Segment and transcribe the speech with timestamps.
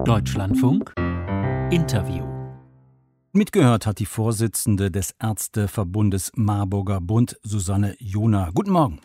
[0.00, 0.92] Deutschlandfunk
[1.70, 2.24] Interview.
[3.32, 8.50] Mitgehört hat die Vorsitzende des Ärzteverbundes Marburger Bund, Susanne Jona.
[8.52, 8.98] Guten Morgen.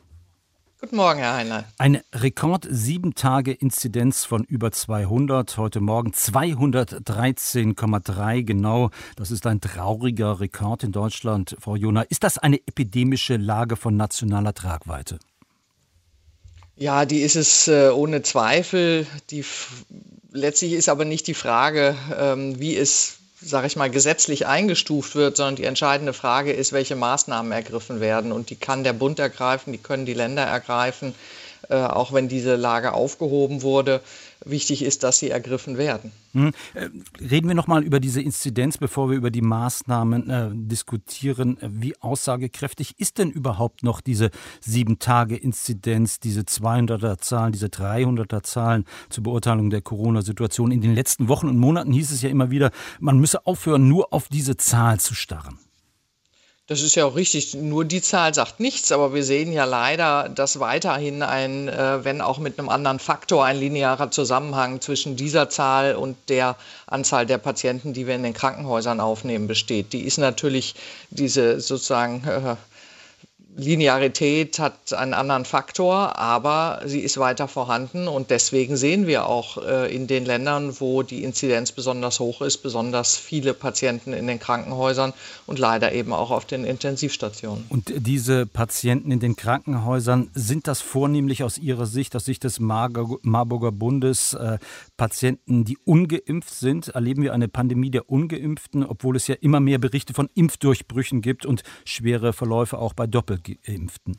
[0.82, 1.66] Guten Morgen, Herr Heiner.
[1.78, 5.56] Eine Rekord sieben Tage Inzidenz von über 200.
[5.58, 8.90] Heute Morgen 213,3 genau.
[9.16, 12.02] Das ist ein trauriger Rekord in Deutschland, Frau Jona.
[12.02, 15.20] Ist das eine epidemische Lage von nationaler Tragweite?
[16.76, 19.08] Ja, die ist es äh, ohne Zweifel.
[19.32, 19.44] Die,
[20.38, 25.38] letztlich ist aber nicht die Frage, ähm, wie es, sage ich mal, gesetzlich eingestuft wird,
[25.38, 28.32] sondern die entscheidende Frage ist, welche Maßnahmen ergriffen werden.
[28.32, 31.14] Und die kann der Bund ergreifen, die können die Länder ergreifen,
[31.70, 34.02] äh, auch wenn diese Lage aufgehoben wurde
[34.50, 36.12] wichtig ist, dass sie ergriffen werden.
[36.34, 36.52] Hm.
[36.74, 41.58] Äh, reden wir noch mal über diese Inzidenz, bevor wir über die Maßnahmen äh, diskutieren.
[41.62, 48.44] Wie aussagekräftig ist denn überhaupt noch diese sieben Tage Inzidenz, diese 200er Zahlen, diese 300er
[48.44, 50.72] Zahlen zur Beurteilung der Corona-Situation?
[50.72, 54.14] In den letzten Wochen und Monaten hieß es ja immer wieder, man müsse aufhören, nur
[54.14, 55.60] auf diese Zahl zu starren.
[56.68, 57.54] Das ist ja auch richtig.
[57.54, 62.20] Nur die Zahl sagt nichts, aber wir sehen ja leider, dass weiterhin ein, äh, wenn
[62.20, 67.38] auch mit einem anderen Faktor, ein linearer Zusammenhang zwischen dieser Zahl und der Anzahl der
[67.38, 69.94] Patienten, die wir in den Krankenhäusern aufnehmen, besteht.
[69.94, 70.76] Die ist natürlich
[71.10, 72.58] diese sozusagen äh,
[73.58, 79.58] Linearität hat einen anderen Faktor, aber sie ist weiter vorhanden und deswegen sehen wir auch
[79.58, 84.40] äh, in den Ländern, wo die Inzidenz besonders hoch ist, besonders viele Patienten in den
[84.40, 85.12] Krankenhäusern
[85.48, 87.66] und leider eben auch auf den Intensivstationen.
[87.70, 92.60] Und diese Patienten in den Krankenhäusern, sind das vornehmlich aus Ihrer Sicht, aus Sicht des
[92.60, 94.60] Marburger Bundes, äh,
[94.98, 96.90] Patienten, die ungeimpft sind?
[96.90, 101.48] Erleben wir eine Pandemie der Ungeimpften, obwohl es ja immer mehr Berichte von Impfdurchbrüchen gibt
[101.48, 104.18] und schwere Verläufe auch bei Doppel Ungeimpften?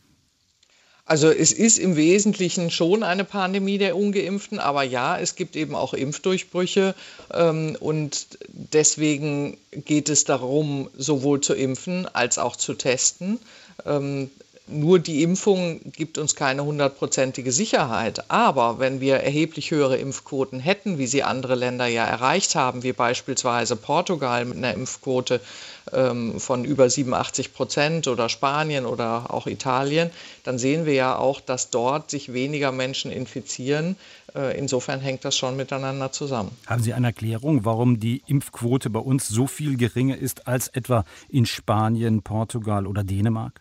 [1.05, 5.75] Also es ist im Wesentlichen schon eine Pandemie der ungeimpften, aber ja, es gibt eben
[5.75, 6.95] auch Impfdurchbrüche
[7.33, 13.39] ähm, und deswegen geht es darum, sowohl zu impfen als auch zu testen.
[13.87, 14.31] Ähm,
[14.69, 18.31] nur die Impfung gibt uns keine hundertprozentige Sicherheit.
[18.31, 22.93] Aber wenn wir erheblich höhere Impfquoten hätten, wie sie andere Länder ja erreicht haben, wie
[22.93, 25.41] beispielsweise Portugal mit einer Impfquote
[25.93, 30.11] ähm, von über 87 Prozent oder Spanien oder auch Italien,
[30.45, 33.97] dann sehen wir ja auch, dass dort sich weniger Menschen infizieren.
[34.35, 36.51] Äh, insofern hängt das schon miteinander zusammen.
[36.67, 41.05] Haben Sie eine Erklärung, warum die Impfquote bei uns so viel geringer ist als etwa
[41.29, 43.61] in Spanien, Portugal oder Dänemark?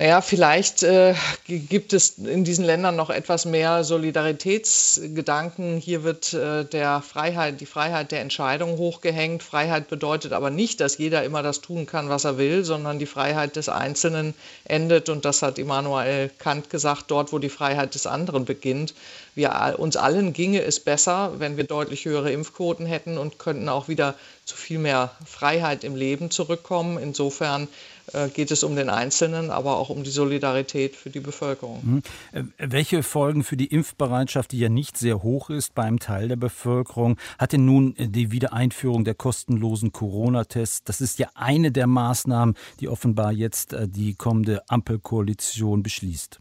[0.00, 1.16] Naja, vielleicht äh,
[1.48, 5.78] gibt es in diesen Ländern noch etwas mehr Solidaritätsgedanken.
[5.78, 9.42] Hier wird äh, der Freiheit, die Freiheit der Entscheidung hochgehängt.
[9.42, 13.06] Freiheit bedeutet aber nicht, dass jeder immer das tun kann, was er will, sondern die
[13.06, 15.08] Freiheit des Einzelnen endet.
[15.08, 18.94] Und das hat Immanuel Kant gesagt, dort, wo die Freiheit des anderen beginnt.
[19.34, 23.88] Wir, uns allen ginge es besser, wenn wir deutlich höhere Impfquoten hätten und könnten auch
[23.88, 24.14] wieder
[24.48, 26.98] zu viel mehr Freiheit im Leben zurückkommen.
[26.98, 27.68] Insofern
[28.14, 31.80] äh, geht es um den Einzelnen, aber auch um die Solidarität für die Bevölkerung.
[31.84, 32.02] Mhm.
[32.32, 36.36] Äh, welche Folgen für die Impfbereitschaft, die ja nicht sehr hoch ist beim Teil der
[36.36, 40.84] Bevölkerung, hat denn nun äh, die Wiedereinführung der kostenlosen Corona-Tests?
[40.84, 46.38] Das ist ja eine der Maßnahmen, die offenbar jetzt die kommende Ampelkoalition beschließt.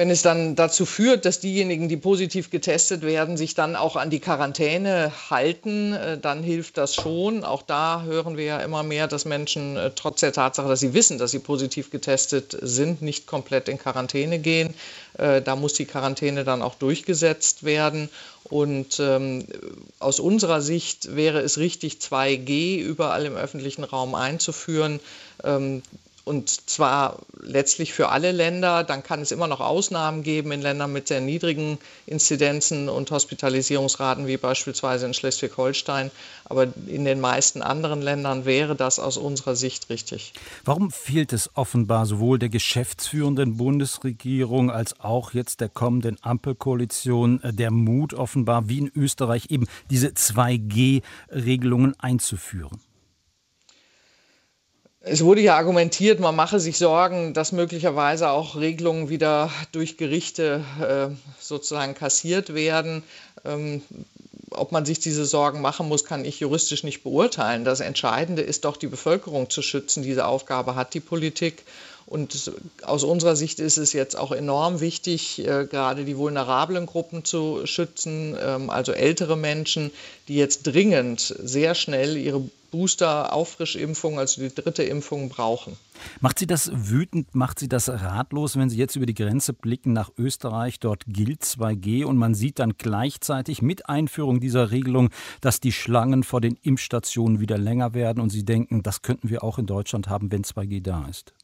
[0.00, 4.08] Wenn es dann dazu führt, dass diejenigen, die positiv getestet werden, sich dann auch an
[4.08, 7.44] die Quarantäne halten, äh, dann hilft das schon.
[7.44, 10.94] Auch da hören wir ja immer mehr, dass Menschen äh, trotz der Tatsache, dass sie
[10.94, 14.72] wissen, dass sie positiv getestet sind, nicht komplett in Quarantäne gehen.
[15.18, 18.08] Äh, da muss die Quarantäne dann auch durchgesetzt werden.
[18.44, 19.44] Und ähm,
[19.98, 24.98] aus unserer Sicht wäre es richtig, 2G überall im öffentlichen Raum einzuführen.
[25.44, 25.82] Ähm,
[26.24, 28.84] und zwar letztlich für alle Länder.
[28.84, 34.26] Dann kann es immer noch Ausnahmen geben in Ländern mit sehr niedrigen Inzidenzen und Hospitalisierungsraten,
[34.26, 36.10] wie beispielsweise in Schleswig-Holstein.
[36.44, 40.32] Aber in den meisten anderen Ländern wäre das aus unserer Sicht richtig.
[40.64, 47.52] Warum fehlt es offenbar sowohl der geschäftsführenden Bundesregierung als auch jetzt der kommenden Ampelkoalition äh,
[47.52, 52.80] der Mut offenbar, wie in Österreich eben diese 2G-Regelungen einzuführen?
[55.02, 60.62] Es wurde ja argumentiert, man mache sich Sorgen, dass möglicherweise auch Regelungen wieder durch Gerichte
[60.78, 63.02] äh, sozusagen kassiert werden.
[63.46, 63.80] Ähm,
[64.50, 67.64] ob man sich diese Sorgen machen muss, kann ich juristisch nicht beurteilen.
[67.64, 70.02] Das Entscheidende ist doch, die Bevölkerung zu schützen.
[70.02, 71.62] Diese Aufgabe hat die Politik.
[72.10, 72.50] Und
[72.82, 77.64] aus unserer Sicht ist es jetzt auch enorm wichtig, äh, gerade die vulnerablen Gruppen zu
[77.66, 79.92] schützen, ähm, also ältere Menschen,
[80.26, 82.42] die jetzt dringend sehr schnell ihre
[82.72, 85.76] Booster-Auffrischimpfung, also die dritte Impfung brauchen.
[86.20, 89.92] Macht Sie das wütend, macht Sie das ratlos, wenn Sie jetzt über die Grenze blicken
[89.92, 90.80] nach Österreich?
[90.80, 95.10] Dort gilt 2G und man sieht dann gleichzeitig mit Einführung dieser Regelung,
[95.40, 99.44] dass die Schlangen vor den Impfstationen wieder länger werden und Sie denken, das könnten wir
[99.44, 101.34] auch in Deutschland haben, wenn 2G da ist.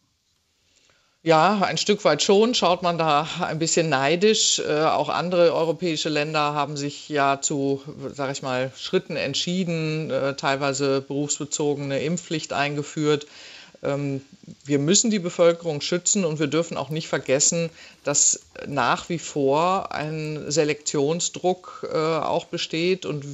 [1.27, 4.61] Ja, ein Stück weit schon schaut man da ein bisschen neidisch.
[4.61, 7.83] Äh, auch andere europäische Länder haben sich ja zu,
[8.15, 13.27] sage ich mal, Schritten entschieden, äh, teilweise berufsbezogene Impfpflicht eingeführt.
[13.83, 14.23] Ähm,
[14.65, 17.71] wir müssen die Bevölkerung schützen und wir dürfen auch nicht vergessen,
[18.05, 23.25] dass nach wie vor ein Selektionsdruck äh, auch besteht und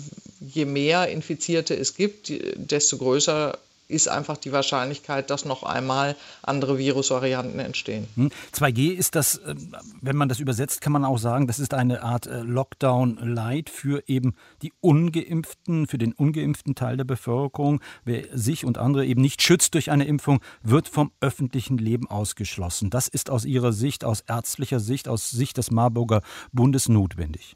[0.40, 3.58] je mehr Infizierte es gibt, desto größer
[3.88, 8.06] ist einfach die Wahrscheinlichkeit, dass noch einmal andere Virusvarianten entstehen.
[8.55, 8.99] 2G hm.
[8.99, 9.55] ist das, äh,
[10.00, 14.02] wenn man das übersetzt, kann man auch sagen, das ist eine Art äh, Lockdown-Light für
[14.06, 17.81] eben die Ungeimpften, für den ungeimpften Teil der Bevölkerung.
[18.05, 22.90] Wer sich und andere eben nicht schützt durch eine Impfung, wird vom öffentlichen Leben ausgeschlossen.
[22.90, 27.55] Das ist aus Ihrer Sicht, aus ärztlicher Sicht, aus Sicht des Marburger Bundes notwendig.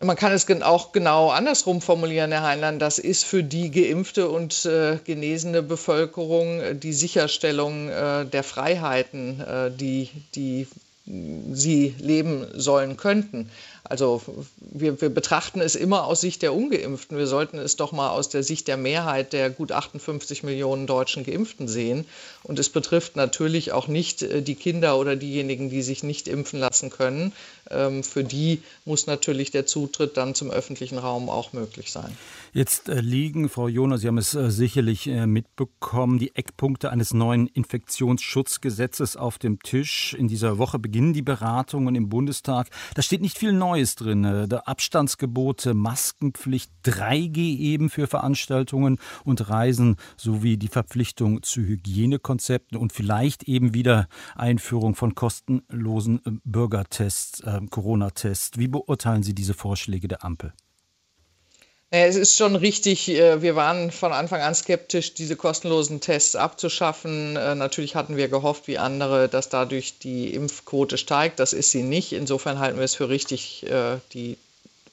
[0.00, 2.78] Man kann es auch genau andersrum formulieren, Herr Heinlein.
[2.78, 9.40] Das ist für die geimpfte und äh, genesene Bevölkerung äh, die Sicherstellung äh, der Freiheiten,
[9.40, 10.66] äh, die, die
[11.06, 13.50] sie leben sollen könnten.
[13.86, 14.22] Also
[14.58, 17.18] wir, wir, betrachten es immer aus Sicht der ungeimpften.
[17.18, 21.22] Wir sollten es doch mal aus der Sicht der Mehrheit der gut 58 Millionen deutschen
[21.22, 22.06] Geimpften sehen.
[22.42, 26.60] Und es betrifft natürlich auch nicht äh, die Kinder oder diejenigen, die sich nicht impfen
[26.60, 27.32] lassen können.
[27.70, 32.16] Ähm, für die muss natürlich der Zutritt dann zum öffentlichen Raum auch möglich sein.
[32.54, 37.48] Jetzt äh, liegen, Frau Jonas, Sie haben es äh, sicherlich mitbekommen, die Eckpunkte eines neuen
[37.48, 40.14] Infektionsschutzgesetzes auf dem Tisch.
[40.18, 42.68] In dieser Woche beginnen die Beratungen im Bundestag.
[42.94, 44.24] Da steht nicht viel Neues drin.
[44.24, 53.42] Abstandsgebote, Maskenpflicht, 3G eben für Veranstaltungen und Reisen sowie die Verpflichtung zu Hygienekonzepten und vielleicht
[53.42, 54.06] eben wieder
[54.36, 58.56] Einführung von kostenlosen Bürgertests, äh, Corona-Tests.
[58.56, 60.52] Wie beurteilen Sie diese Vorschläge der Ampel?
[61.96, 67.36] Es ist schon richtig, äh, wir waren von Anfang an skeptisch, diese kostenlosen Tests abzuschaffen.
[67.36, 71.38] Äh, natürlich hatten wir gehofft, wie andere, dass dadurch die Impfquote steigt.
[71.38, 72.12] Das ist sie nicht.
[72.12, 74.38] Insofern halten wir es für richtig, äh, die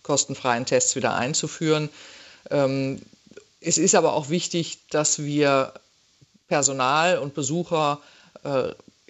[0.03, 1.89] kostenfreien Tests wieder einzuführen.
[2.51, 3.01] Ähm,
[3.61, 5.73] es ist aber auch wichtig, dass wir
[6.49, 7.99] Personal und Besucher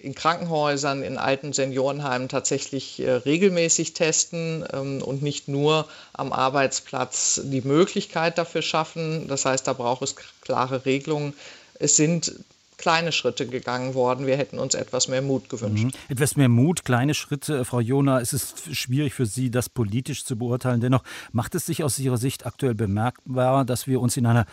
[0.02, 7.40] in Krankenhäusern, in alten Seniorenheimen tatsächlich äh, regelmäßig testen ähm, und nicht nur am Arbeitsplatz
[7.44, 9.28] die Möglichkeit dafür schaffen.
[9.28, 11.34] Das heißt, da braucht es klare Regelungen.
[11.78, 12.34] Es sind
[12.82, 14.26] kleine Schritte gegangen worden.
[14.26, 15.84] Wir hätten uns etwas mehr Mut gewünscht.
[15.84, 15.92] Mhm.
[16.08, 17.64] Etwas mehr Mut, kleine Schritte.
[17.64, 20.80] Frau Jona, es ist schwierig für Sie, das politisch zu beurteilen.
[20.80, 24.46] Dennoch macht es sich aus Ihrer Sicht aktuell bemerkbar, dass wir uns in einer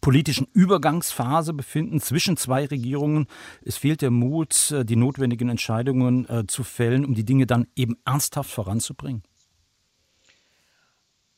[0.00, 3.26] politischen Übergangsphase befinden zwischen zwei Regierungen.
[3.64, 7.66] Es fehlt der Mut, äh, die notwendigen Entscheidungen äh, zu fällen, um die Dinge dann
[7.76, 9.22] eben ernsthaft voranzubringen.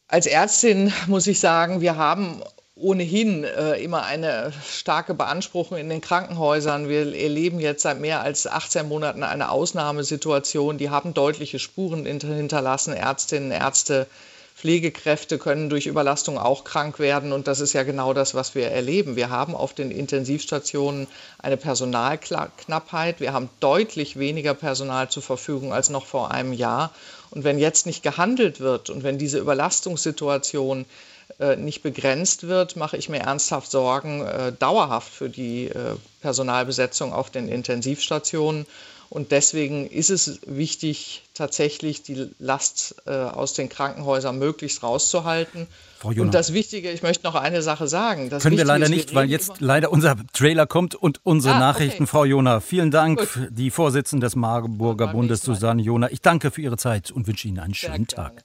[0.09, 2.43] Als Ärztin muss ich sagen, wir haben
[2.75, 6.88] ohnehin äh, immer eine starke Beanspruchung in den Krankenhäusern.
[6.88, 10.79] Wir erleben jetzt seit mehr als 18 Monaten eine Ausnahmesituation.
[10.79, 12.93] Die haben deutliche Spuren hinterlassen.
[12.93, 14.06] Ärztinnen, Ärzte
[14.55, 18.69] Pflegekräfte können durch Überlastung auch krank werden und das ist ja genau das, was wir
[18.69, 19.17] erleben.
[19.17, 21.09] Wir haben auf den Intensivstationen
[21.39, 23.21] eine Personalknappheit.
[23.21, 26.93] Wir haben deutlich weniger Personal zur Verfügung als noch vor einem Jahr.
[27.31, 30.85] Und wenn jetzt nicht gehandelt wird und wenn diese Überlastungssituation
[31.41, 37.13] äh, nicht begrenzt wird, mache ich mir ernsthaft Sorgen äh, dauerhaft für die äh, Personalbesetzung
[37.13, 38.67] auf den Intensivstationen.
[39.13, 45.67] Und deswegen ist es wichtig, tatsächlich die Last äh, aus den Krankenhäusern möglichst rauszuhalten.
[46.03, 48.31] Und das Wichtige, ich möchte noch eine Sache sagen.
[48.31, 51.21] Das Können Wichtige wir leider ist, nicht, wir weil jetzt leider unser Trailer kommt und
[51.25, 52.05] unsere ah, Nachrichten.
[52.05, 52.11] Okay.
[52.11, 53.49] Frau Jona, vielen Dank, Gut.
[53.51, 56.11] die Vorsitzende des Marburger Bundes, Susanne Jona.
[56.11, 58.43] Ich danke für Ihre Zeit und wünsche Ihnen einen schönen Tag.